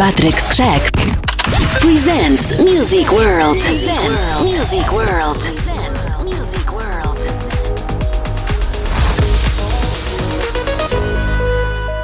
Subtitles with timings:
[0.00, 0.90] Patrick Skrzek
[1.80, 3.58] presents Music World.
[3.58, 5.38] Presents Music World.
[5.38, 7.30] Presents Music World.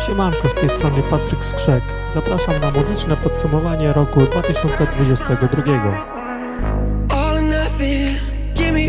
[0.06, 1.84] Siemanko, z tej strony Patryk Skrzek.
[2.14, 6.16] Zapraszam na muzyczne podsumowanie roku 2022.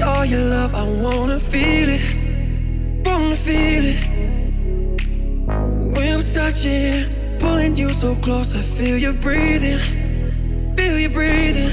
[0.05, 2.02] All your love, I wanna feel it,
[3.05, 3.98] wanna feel it.
[5.96, 9.80] When we're touching, pulling you so close, I feel you breathing,
[10.76, 11.72] feel you breathing.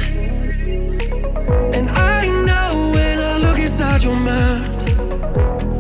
[1.76, 4.64] And I know when I look inside your mind,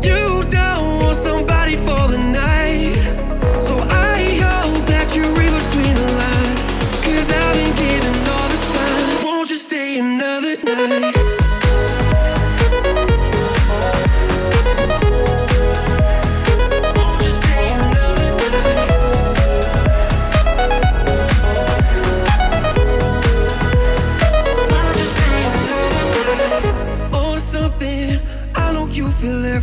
[0.08, 0.24] you
[0.58, 2.98] don't want somebody for the night.
[3.66, 3.74] So
[4.10, 9.24] I hope that you read between the lines, cause I've been giving all the signs.
[9.24, 11.13] Won't you stay another night?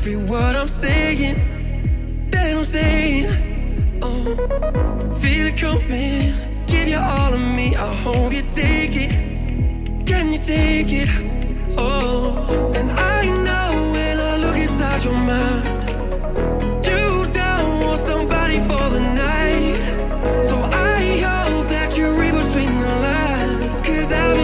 [0.02, 1.36] Every word I'm saying.
[2.32, 4.00] That I'm saying.
[4.02, 4.36] Oh,
[5.22, 6.34] feel it coming.
[6.66, 7.76] Give you all of me.
[7.76, 9.12] I hope you take it.
[10.08, 11.10] Can you take it?
[11.78, 15.66] Oh, and I know when I look inside your mind,
[16.84, 20.44] you don't want somebody for the night.
[20.44, 24.41] So I hope that you read between the lines, cause I've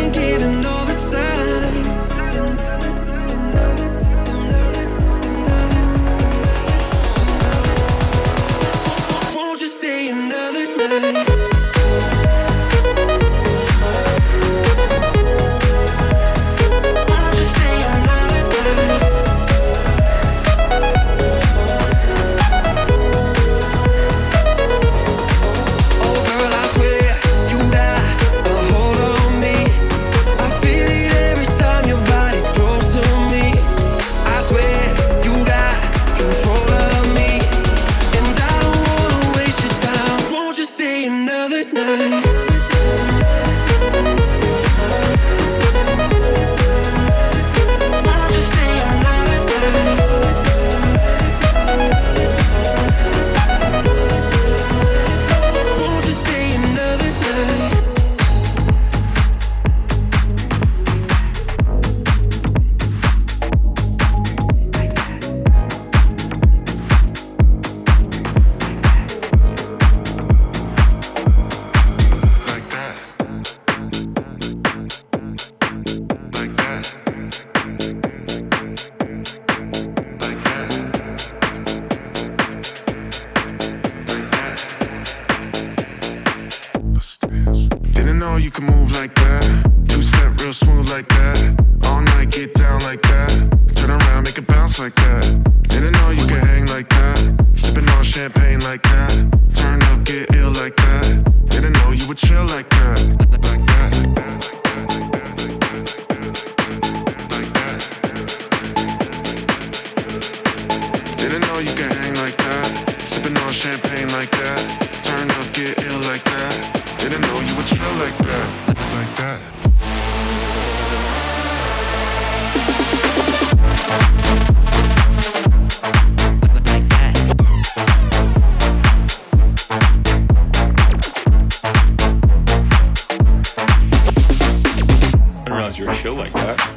[135.87, 136.76] I didn't realize you were a show like that.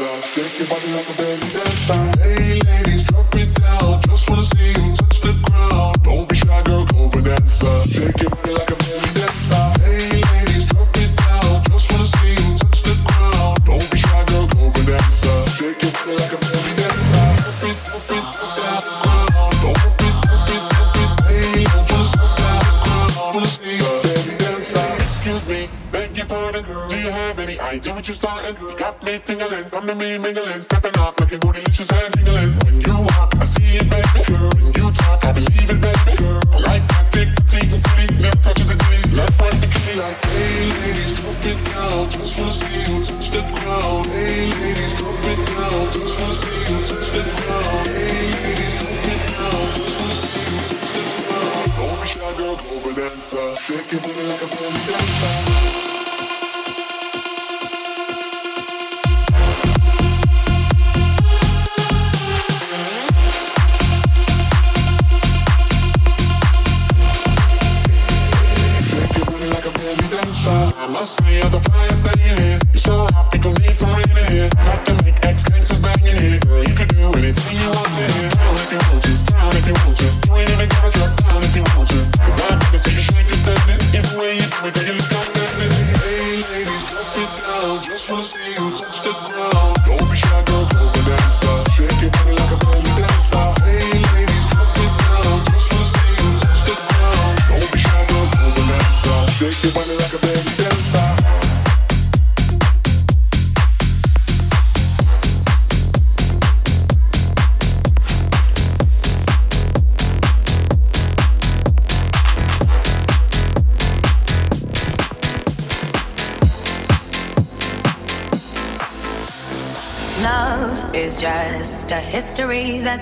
[0.00, 0.34] yourself.
[0.36, 1.17] about your body like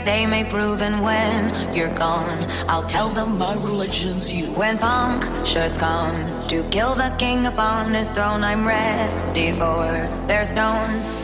[0.07, 4.47] they may prove, and when you're gone, I'll tell them my religion's you.
[4.55, 11.19] When Pontius comes to kill the king upon his throne, I'm ready for their stones.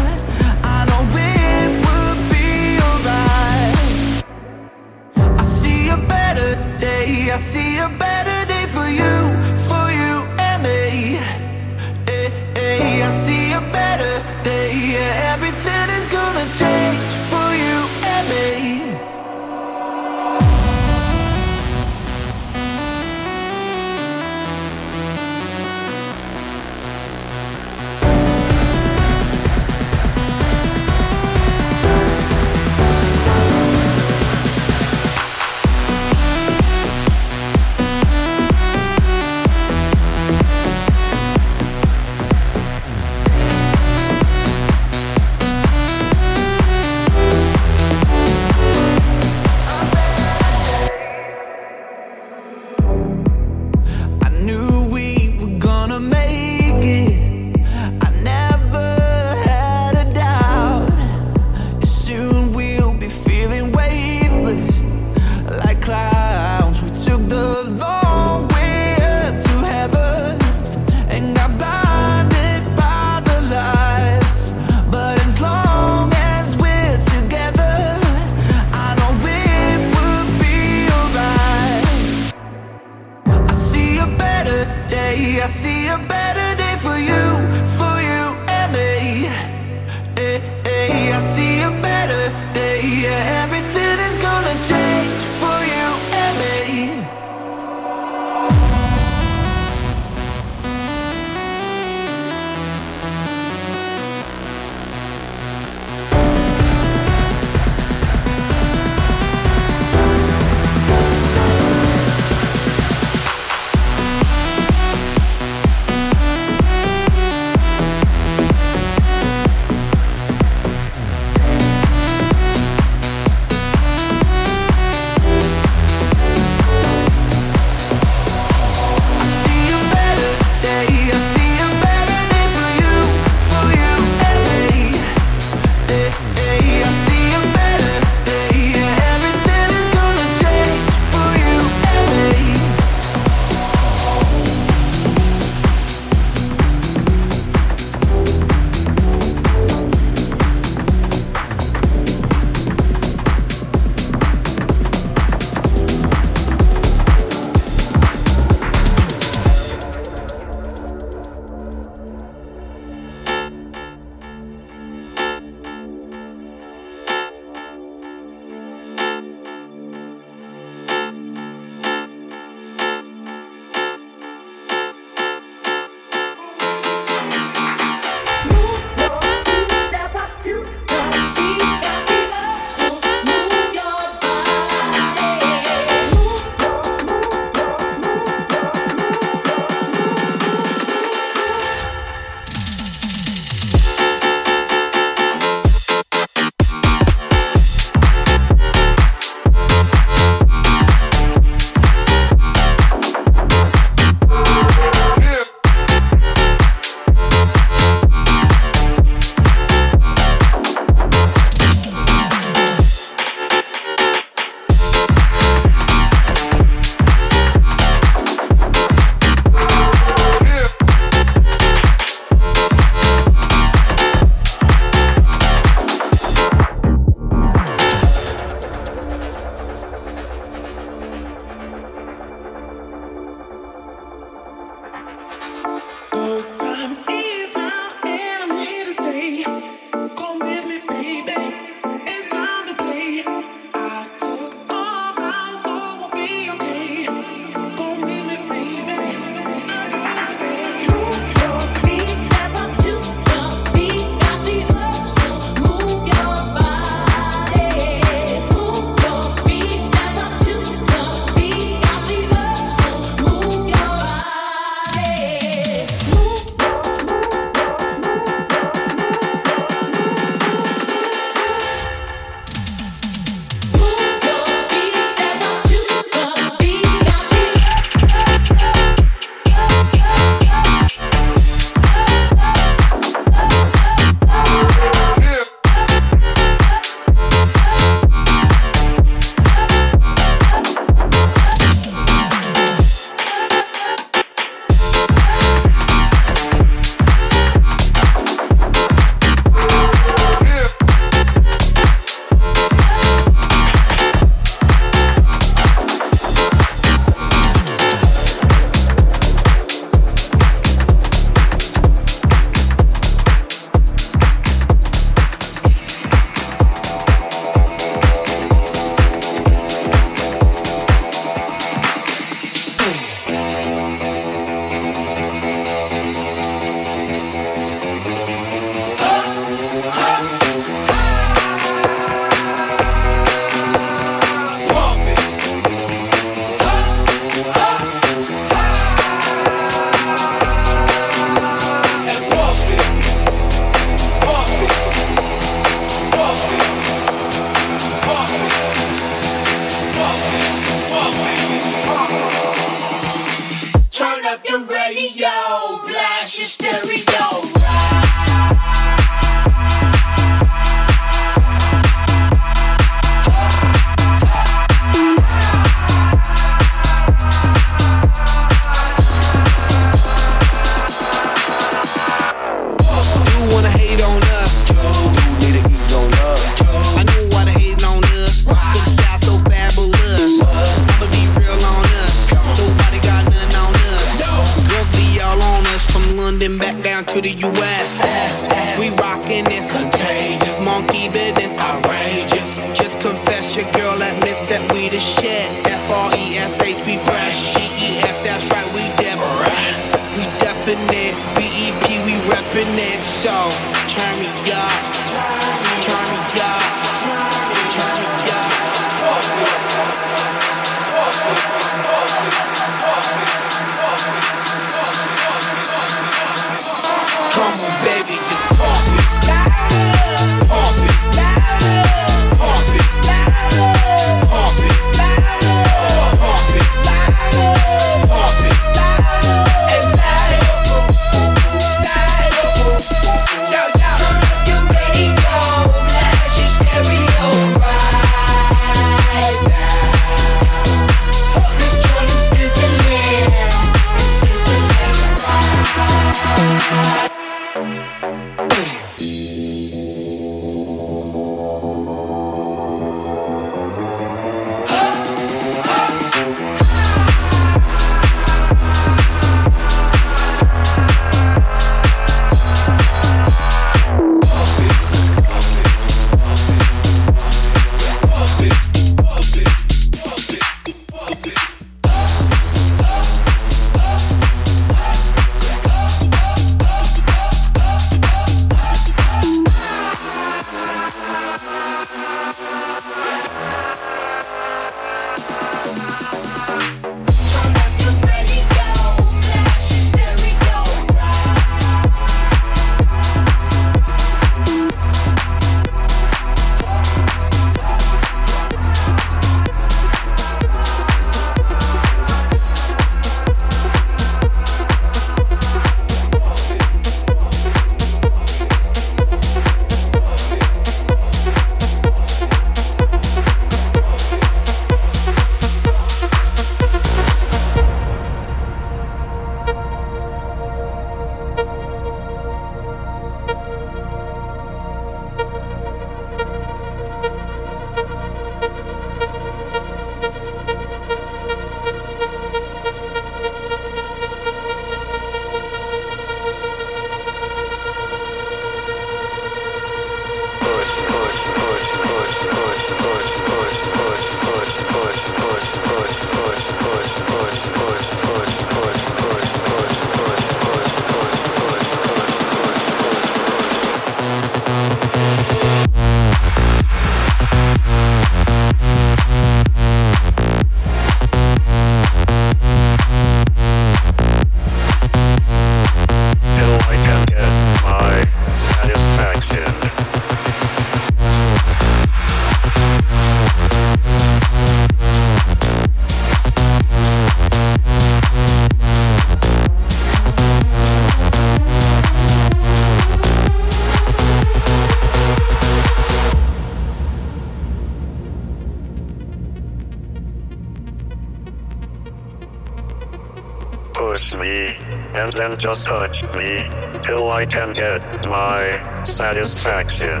[595.16, 596.44] then just touch me
[596.82, 600.00] till I can get my satisfaction.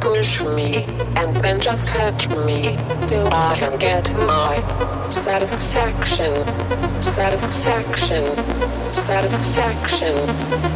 [0.00, 0.84] Push me
[1.16, 2.76] and then just touch me
[3.06, 4.60] till I can get my
[5.08, 6.32] satisfaction,
[7.02, 8.24] satisfaction,
[8.92, 10.16] satisfaction,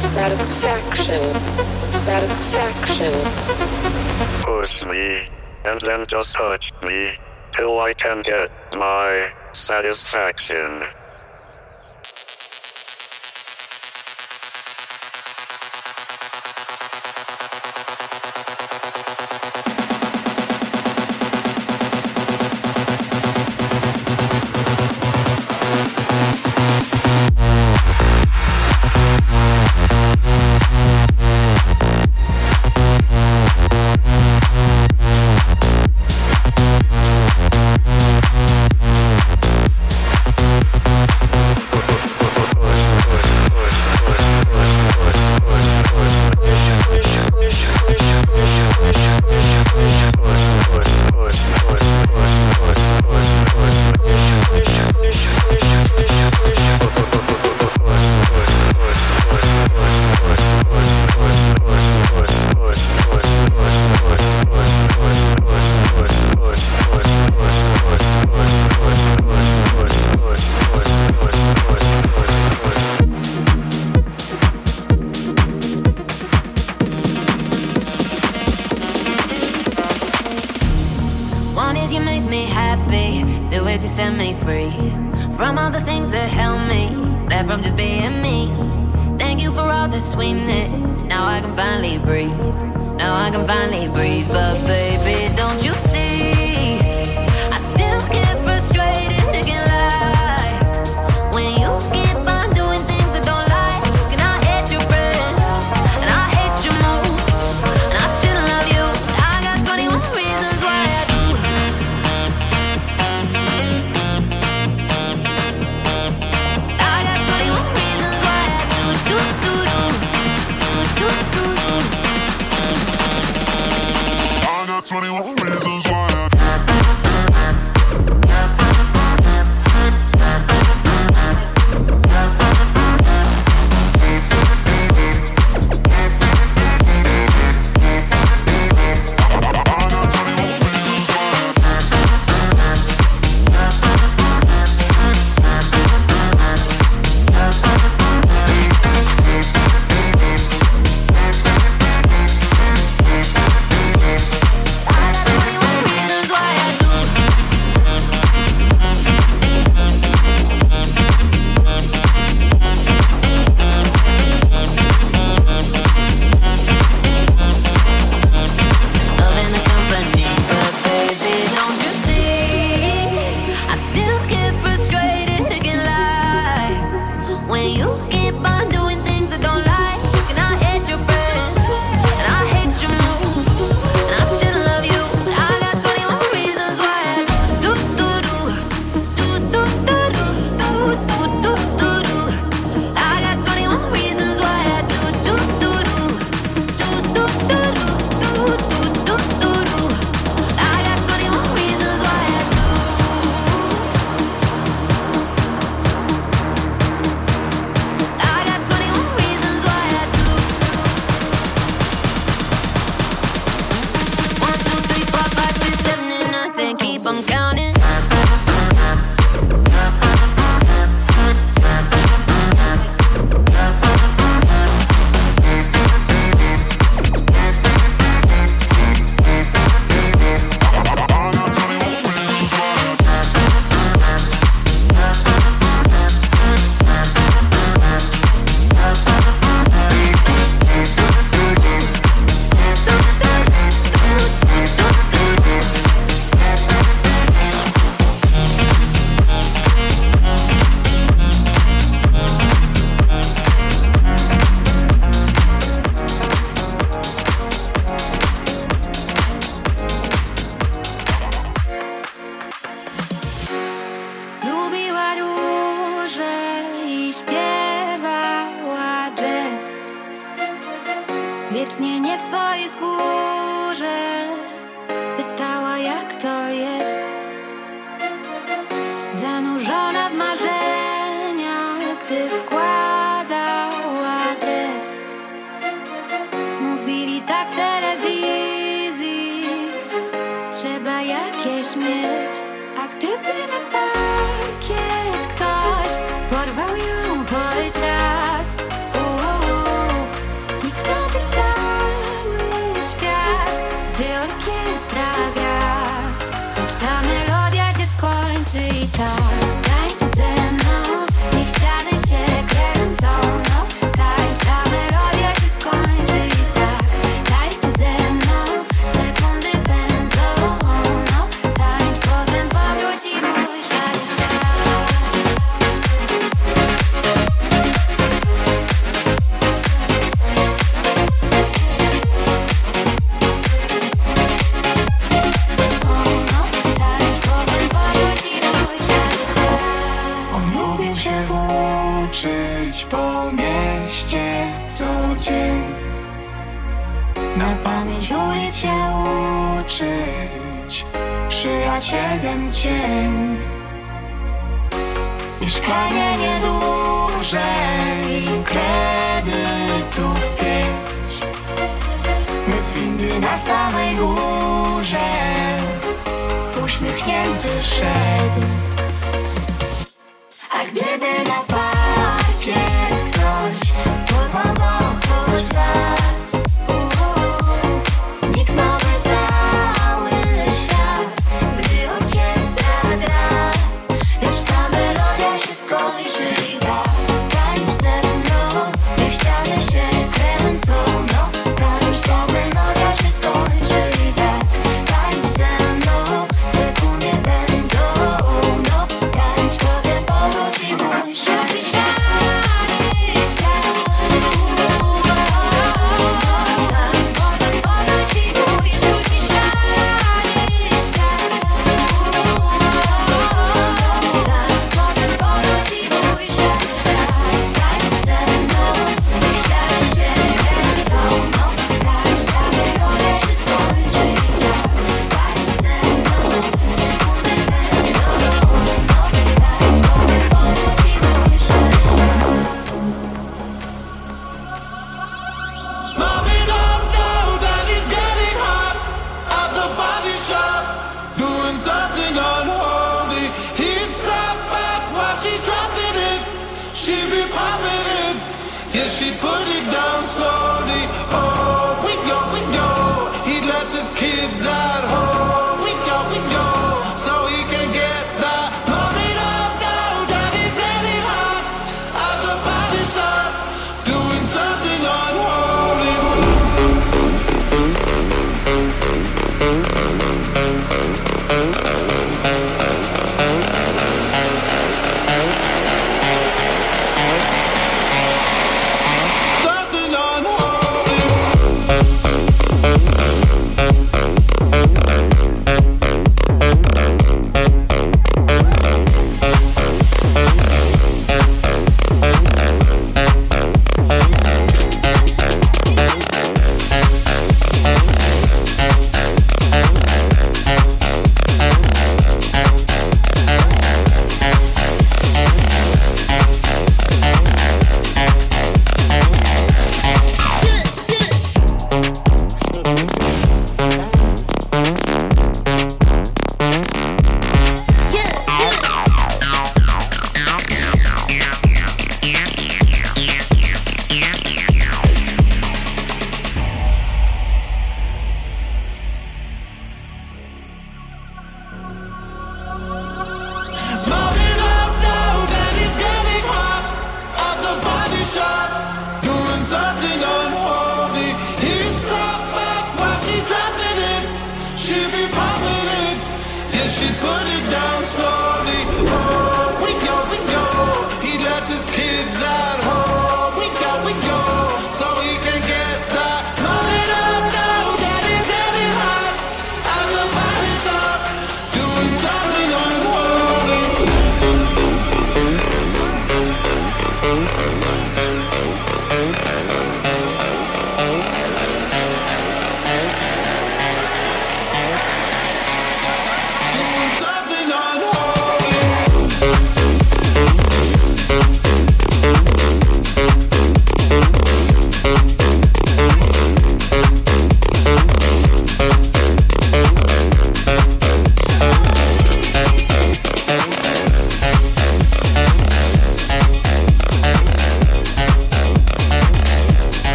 [0.00, 1.22] satisfaction,
[1.90, 3.12] satisfaction.
[4.42, 5.26] Push me
[5.64, 7.12] and then just touch me
[7.52, 10.82] till I can get my satisfaction.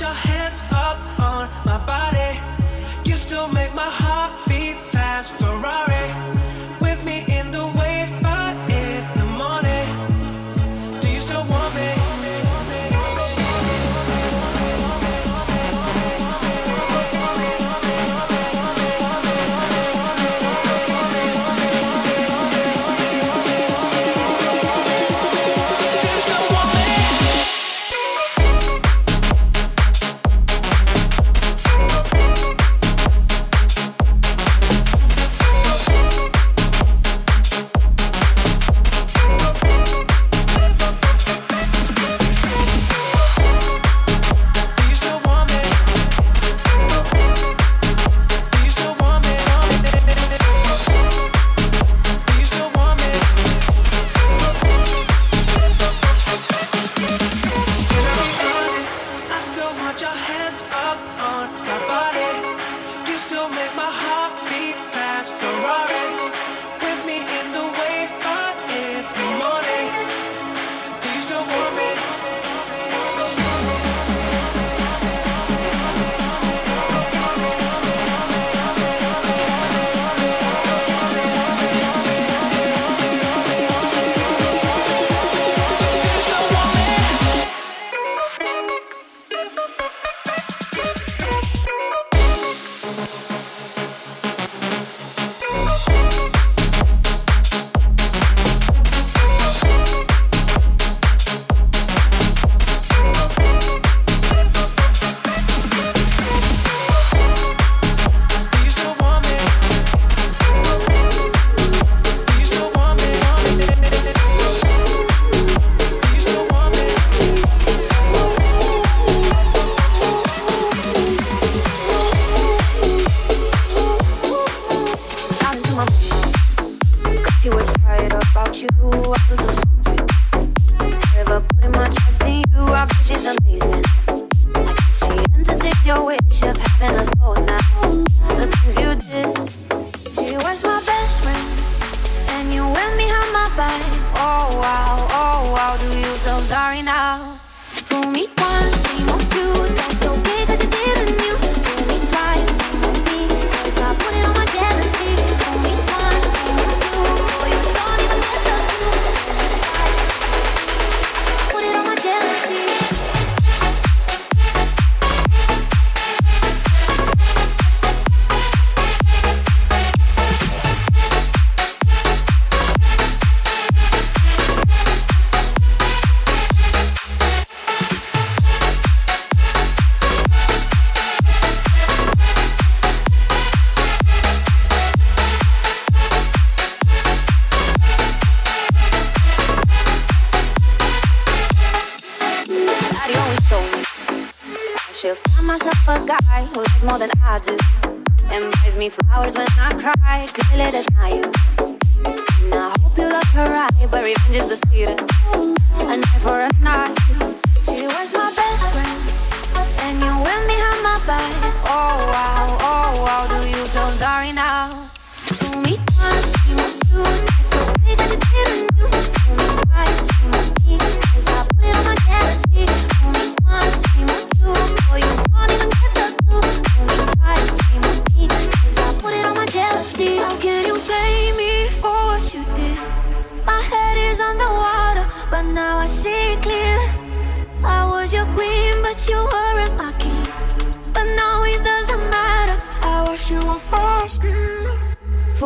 [0.00, 0.35] Your hands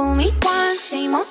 [0.01, 0.33] Fool me.
[0.43, 1.27] Once, shame on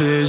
[0.00, 0.24] Ze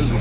[0.00, 0.16] Jezu.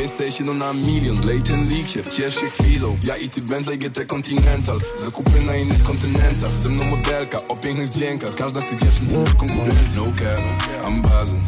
[0.00, 4.04] Jesteś jedną na milion, lej ten likier Ciesz się chwilą, ja i ty Bentley GT
[4.06, 4.80] Continental.
[5.04, 6.60] Zakupy na innych kontynentach.
[6.60, 11.40] Ze mną modelka, o pięknych wdziękach Każda z tych dziewczyn to konkurencja No cap, ambazyn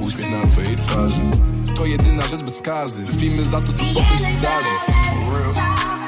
[0.00, 1.20] Uśmiech na twojej twarzy.
[1.76, 3.04] To jedyna rzecz bez skazy.
[3.04, 6.03] Wypijmy za to, co potem się zdarzy.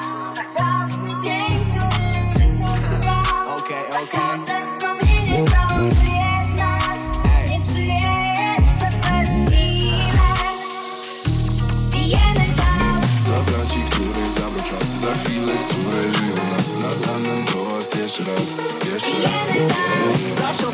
[19.22, 20.64] Jeszcze raz Za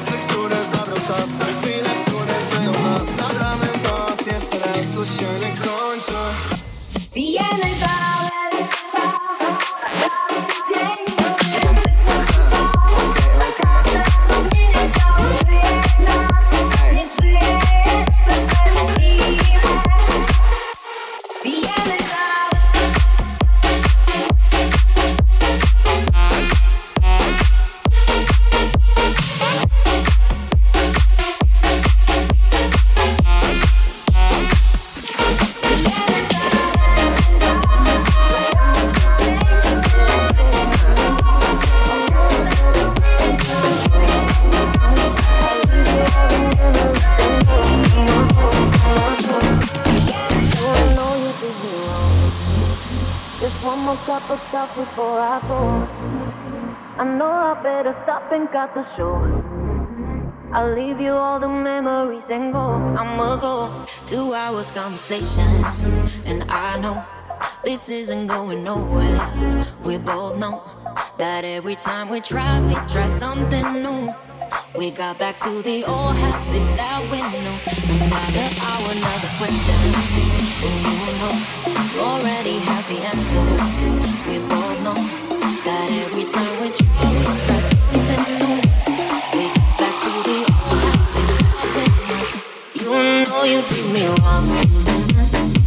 [58.74, 59.14] the show.
[60.52, 62.58] I'll leave you all the memories and go.
[62.98, 63.86] I'ma go.
[64.06, 65.48] Two hours conversation,
[66.24, 67.04] and I know
[67.64, 69.66] this isn't going nowhere.
[69.84, 70.62] We both know
[71.18, 74.14] that every time we try, we try something new.
[74.76, 77.56] We got back to the old habits that we know.
[77.92, 79.78] Another hour, another question.
[80.64, 81.34] And you know,
[81.92, 83.51] you already have the answer.
[93.46, 93.60] You
[93.92, 94.06] me.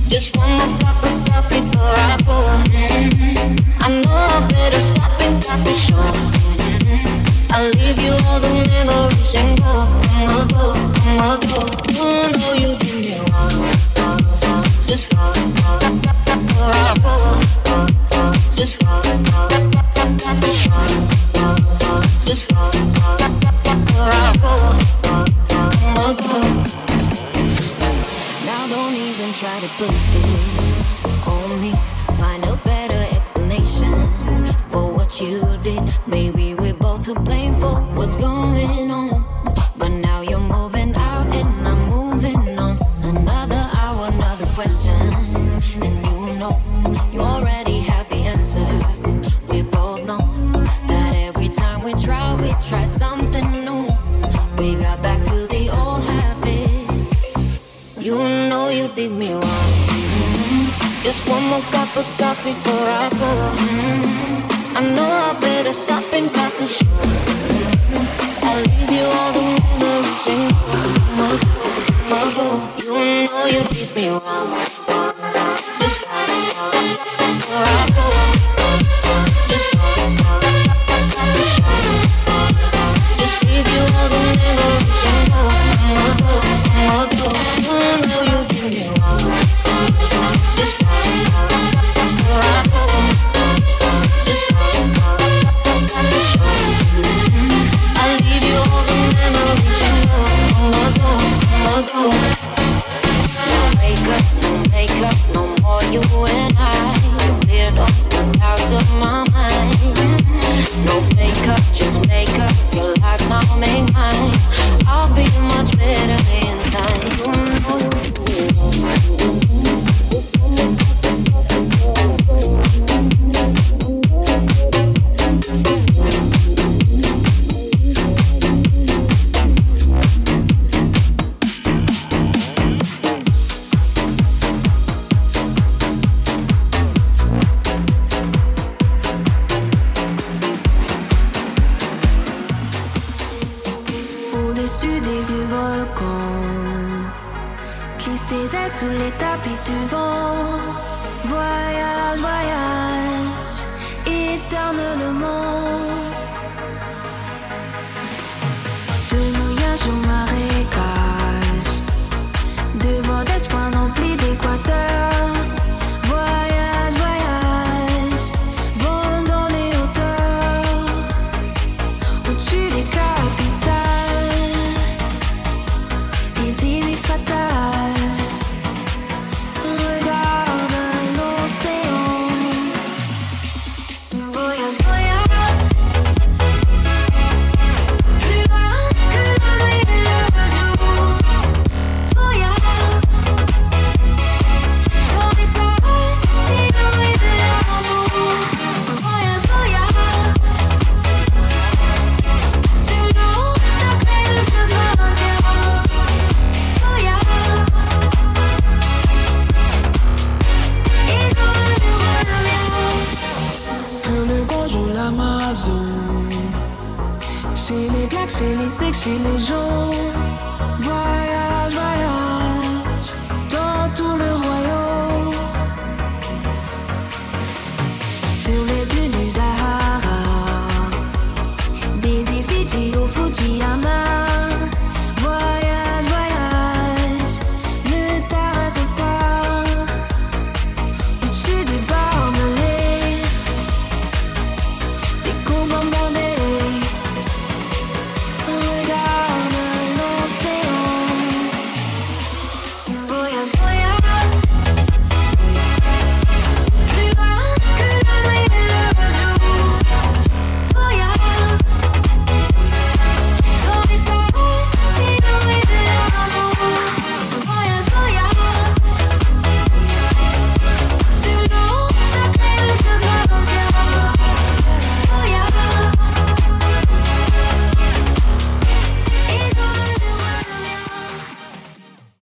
[0.07, 2.37] Just one more cup of coffee before I go.
[3.79, 5.95] I know I better stop and cut the show.
[7.51, 9.87] I'll leave you all the memories and go.
[10.15, 10.73] I'ma go,
[11.03, 11.67] I'ma go.
[11.91, 13.34] You know you did me wrong.
[58.05, 58.19] You
[58.49, 59.73] know you did me wrong.
[61.01, 63.31] Just one more cup of coffee before I go.
[64.77, 66.85] I know I better stop and cut the show.
[68.45, 69.41] I'll leave you all the
[69.81, 70.53] memories and
[72.07, 72.47] go, go.
[72.77, 72.93] You
[73.25, 75.14] know you did me wrong.